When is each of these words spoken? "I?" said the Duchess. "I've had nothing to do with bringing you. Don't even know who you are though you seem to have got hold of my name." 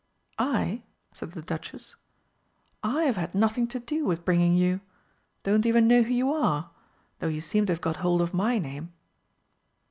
"I?" 0.39 0.81
said 1.13 1.33
the 1.33 1.43
Duchess. 1.43 1.95
"I've 2.81 3.17
had 3.17 3.35
nothing 3.35 3.67
to 3.67 3.79
do 3.79 4.03
with 4.03 4.25
bringing 4.25 4.55
you. 4.55 4.81
Don't 5.43 5.63
even 5.67 5.87
know 5.87 6.01
who 6.01 6.11
you 6.15 6.33
are 6.33 6.71
though 7.19 7.27
you 7.27 7.39
seem 7.39 7.67
to 7.67 7.73
have 7.73 7.81
got 7.81 7.97
hold 7.97 8.19
of 8.21 8.33
my 8.33 8.57
name." 8.57 8.93